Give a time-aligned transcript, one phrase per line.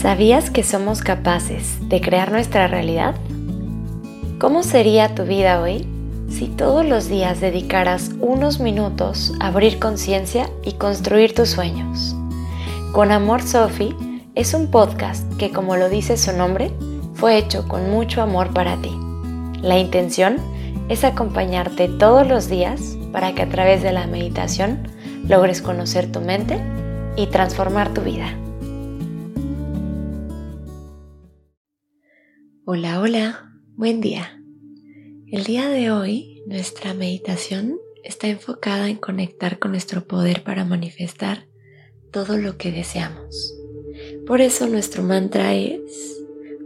[0.00, 3.16] ¿Sabías que somos capaces de crear nuestra realidad?
[4.38, 5.86] ¿Cómo sería tu vida hoy
[6.30, 12.16] si todos los días dedicaras unos minutos a abrir conciencia y construir tus sueños?
[12.92, 13.94] Con Amor Sophie
[14.34, 16.70] es un podcast que, como lo dice su nombre,
[17.12, 18.96] fue hecho con mucho amor para ti.
[19.60, 20.38] La intención
[20.88, 24.88] es acompañarte todos los días para que a través de la meditación
[25.28, 26.58] logres conocer tu mente
[27.16, 28.34] y transformar tu vida.
[32.72, 34.40] Hola, hola, buen día.
[35.26, 41.48] El día de hoy nuestra meditación está enfocada en conectar con nuestro poder para manifestar
[42.12, 43.56] todo lo que deseamos.
[44.24, 46.22] Por eso nuestro mantra es,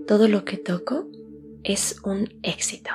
[0.06, 1.08] todo lo que toco
[1.62, 2.90] es un éxito.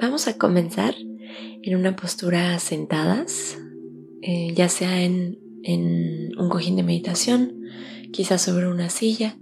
[0.00, 3.58] Vamos a comenzar en una postura sentadas,
[4.22, 5.36] eh, ya sea en
[6.38, 7.60] un cojín de meditación,
[8.12, 9.36] quizás sobre una silla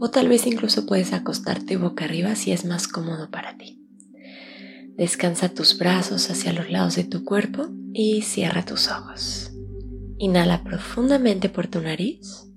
[0.00, 3.80] o tal vez incluso puedes acostarte boca arriba si es más cómodo para ti.
[4.96, 9.50] Descansa tus brazos hacia los lados de tu cuerpo y cierra tus ojos.
[10.18, 12.48] Inhala profundamente por tu nariz.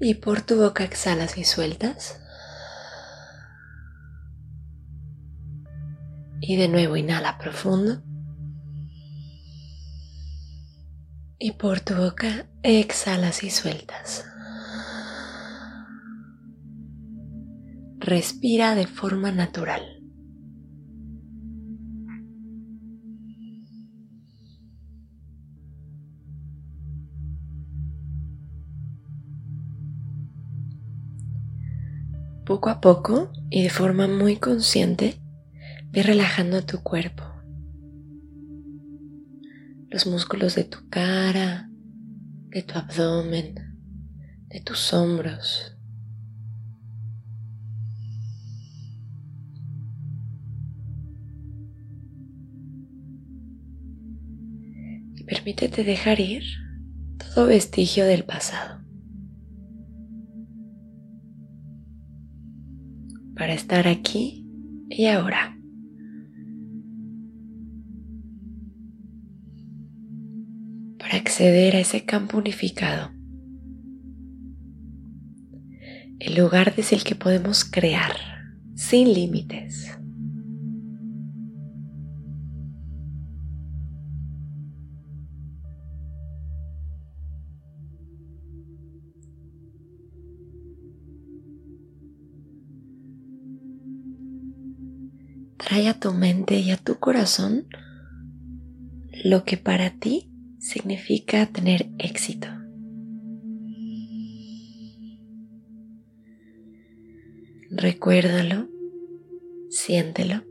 [0.00, 2.20] Y por tu boca exhalas y sueltas.
[6.40, 8.02] Y de nuevo inhala profundo.
[11.44, 14.24] Y por tu boca exhalas y sueltas.
[17.98, 19.82] Respira de forma natural.
[32.46, 35.20] Poco a poco y de forma muy consciente,
[35.90, 37.33] ve relajando tu cuerpo
[39.90, 41.70] los músculos de tu cara,
[42.48, 43.54] de tu abdomen,
[44.48, 45.76] de tus hombros.
[55.14, 56.44] Y permítete dejar ir
[57.18, 58.82] todo vestigio del pasado.
[63.36, 64.46] Para estar aquí
[64.88, 65.53] y ahora.
[71.34, 73.10] Acceder a ese campo unificado,
[76.20, 78.14] el lugar desde el que podemos crear
[78.76, 79.98] sin límites.
[95.56, 97.66] Trae a tu mente y a tu corazón
[99.24, 100.30] lo que para ti
[100.64, 102.48] significa tener éxito.
[107.70, 108.66] Recuérdalo,
[109.68, 110.42] siéntelo.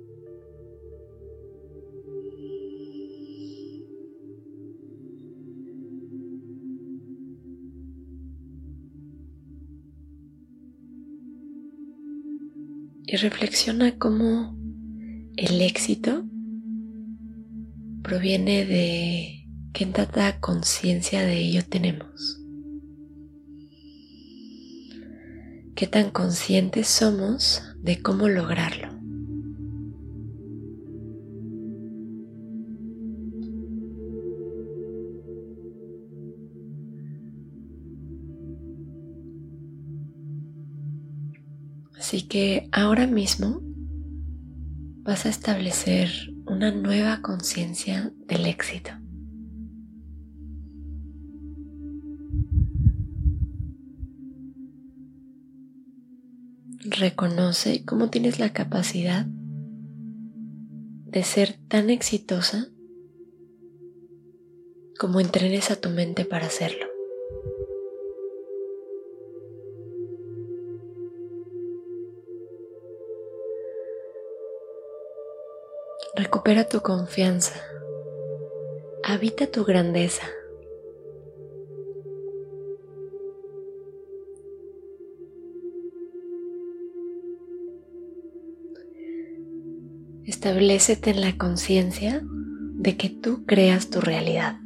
[13.07, 14.55] Y reflexiona cómo
[15.37, 16.23] el éxito
[18.03, 19.42] proviene de
[19.73, 22.39] ¿Qué tanta conciencia de ello tenemos?
[25.73, 28.89] ¿Qué tan conscientes somos de cómo lograrlo?
[41.97, 43.59] Así que ahora mismo
[45.01, 46.11] vas a establecer
[46.45, 49.02] una nueva conciencia del éxito.
[56.95, 62.67] Reconoce cómo tienes la capacidad de ser tan exitosa
[64.99, 66.85] como entrenes a tu mente para hacerlo.
[76.15, 77.59] Recupera tu confianza.
[79.03, 80.21] Habita tu grandeza.
[90.25, 94.57] Establecete en la conciencia de que tú creas tu realidad.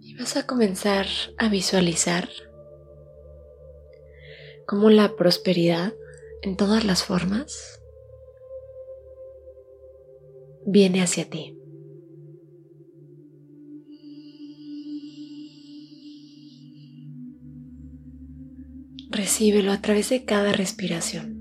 [0.00, 1.06] Y vas a comenzar
[1.38, 2.28] a visualizar
[4.66, 5.92] cómo la prosperidad
[6.42, 7.80] en todas las formas
[10.66, 11.54] viene hacia ti.
[19.10, 21.40] Recíbelo a través de cada respiración.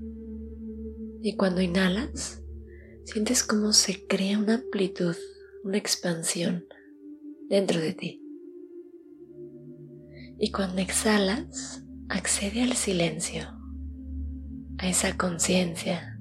[1.21, 2.41] Y cuando inhalas,
[3.03, 5.15] sientes cómo se crea una amplitud,
[5.63, 6.65] una expansión
[7.49, 8.23] dentro de ti.
[10.39, 13.56] Y cuando exhalas, accede al silencio,
[14.79, 16.19] a esa conciencia,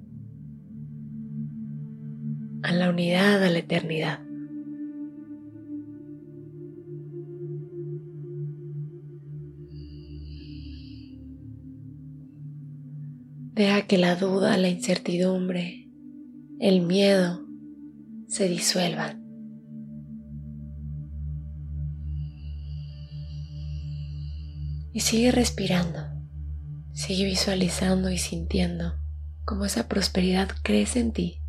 [2.63, 4.21] a la unidad, a la eternidad.
[13.53, 15.89] Deja que la duda, la incertidumbre,
[16.61, 17.47] el miedo
[18.29, 19.25] se disuelvan.
[24.93, 26.16] Y sigue respirando,
[26.97, 28.95] sigue visualizando y sintiendo
[29.45, 31.41] cómo esa prosperidad crece en ti.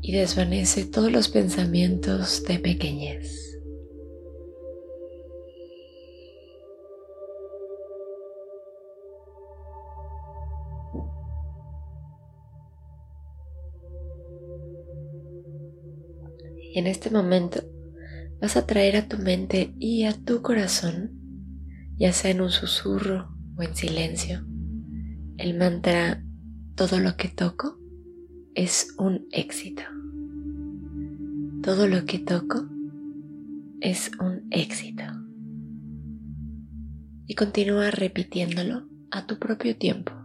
[0.00, 3.44] Y desvanece todos los pensamientos de pequeñez.
[16.74, 17.60] En este momento
[18.40, 21.17] vas a traer a tu mente y a tu corazón,
[21.98, 24.46] ya sea en un susurro o en silencio,
[25.36, 26.22] el mantra
[26.74, 27.78] todo lo que toco
[28.54, 29.82] es un éxito.
[31.62, 32.68] Todo lo que toco
[33.80, 35.04] es un éxito.
[37.26, 40.17] Y continúa repitiéndolo a tu propio tiempo.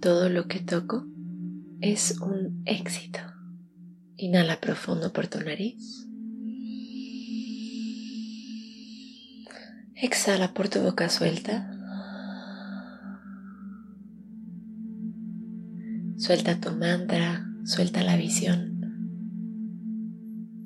[0.00, 1.04] Todo lo que toco
[1.82, 3.18] es un éxito.
[4.16, 6.06] Inhala profundo por tu nariz.
[9.94, 11.70] Exhala por tu boca suelta.
[16.16, 18.80] Suelta tu mantra, suelta la visión.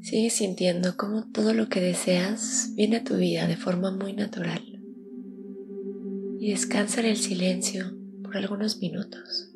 [0.00, 4.62] Sigue sintiendo cómo todo lo que deseas viene a tu vida de forma muy natural.
[6.38, 8.03] Y descansa en el silencio
[8.36, 9.53] algunos minutos.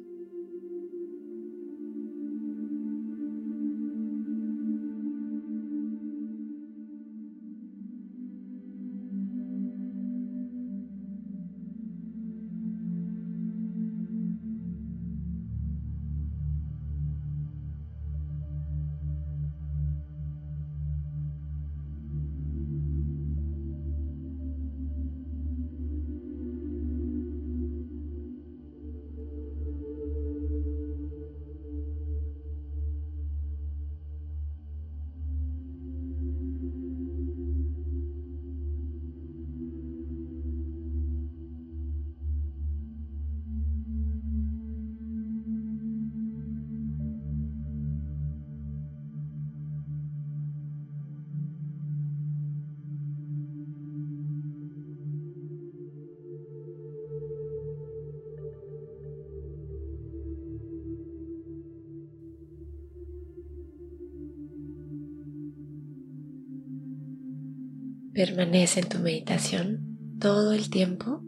[68.19, 71.23] Permanece en tu meditación todo el tiempo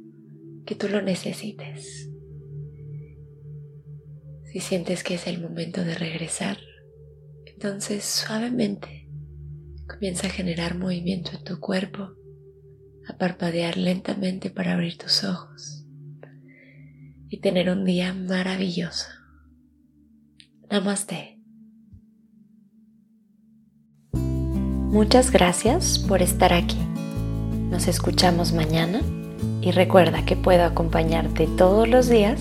[0.66, 2.10] que tú lo necesites.
[4.46, 6.58] Si sientes que es el momento de regresar,
[7.46, 9.08] entonces suavemente
[9.86, 12.10] comienza a generar movimiento en tu cuerpo,
[13.08, 15.86] a parpadear lentamente para abrir tus ojos
[17.28, 19.06] y tener un día maravilloso.
[20.68, 21.39] Namaste.
[24.90, 26.76] Muchas gracias por estar aquí.
[27.70, 29.02] Nos escuchamos mañana
[29.60, 32.40] y recuerda que puedo acompañarte todos los días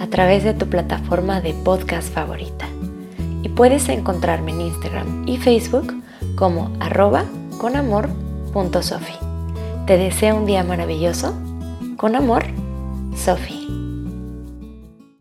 [0.00, 2.66] a través de tu plataforma de podcast favorita.
[3.44, 5.94] Y puedes encontrarme en Instagram y Facebook
[6.34, 7.26] como arroba
[7.58, 9.14] conamor.sofi.
[9.86, 11.32] Te deseo un día maravilloso.
[11.96, 12.44] Con amor,
[13.14, 13.83] Sofi.